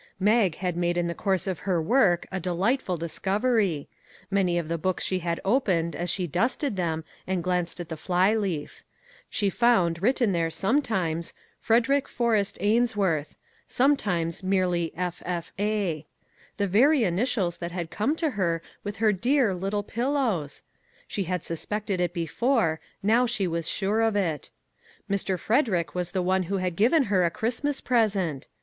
Mag 0.19 0.55
had 0.55 0.75
made 0.75 0.97
in 0.97 1.05
the 1.05 1.13
course 1.13 1.45
of 1.45 1.59
her 1.69 1.79
work 1.79 2.25
a 2.31 2.39
delightful 2.39 2.97
discovery. 2.97 3.87
Many 4.31 4.57
of 4.57 4.67
the 4.67 4.79
books 4.79 5.03
she 5.03 5.19
had 5.19 5.39
opened 5.45 5.95
as 5.95 6.09
she 6.09 6.25
dusted 6.25 6.75
them 6.75 7.03
and 7.27 7.43
glanced 7.43 7.79
at 7.79 7.87
the 7.89 7.95
fly 7.95 8.33
leaf. 8.33 8.81
She 9.29 9.51
found 9.51 10.01
written 10.01 10.31
there 10.31 10.49
some 10.49 10.81
times," 10.81 11.33
Frederick 11.67 12.07
Forest 12.07 12.57
Ainsworth"; 12.61 13.37
some 13.67 13.91
55 13.91 14.07
MAG 14.07 14.11
AND 14.15 14.23
MARGARET 14.25 14.31
times 14.39 14.43
merely" 14.43 14.93
F. 14.97 15.21
F. 15.23 15.53
A." 15.59 16.07
The 16.57 16.67
very 16.67 17.03
initials 17.03 17.57
that 17.59 17.71
had 17.71 17.91
come 17.91 18.15
to 18.15 18.31
her 18.31 18.63
with 18.83 18.95
her 18.95 19.13
dear" 19.13 19.53
Little 19.53 19.83
Pil 19.83 20.13
lows!" 20.13 20.63
She 21.07 21.25
had 21.25 21.43
suspected 21.43 22.01
it 22.01 22.11
before; 22.11 22.79
now 23.03 23.27
she 23.27 23.45
was 23.45 23.69
sure 23.69 24.01
of 24.01 24.15
it. 24.15 24.49
Mr. 25.07 25.37
Frederick 25.37 25.93
was 25.93 26.09
the 26.09 26.23
one 26.23 26.41
who 26.49 26.57
had 26.57 26.75
given 26.75 27.03
her 27.03 27.23
a 27.23 27.29
Christmas 27.29 27.79
present 27.79 28.47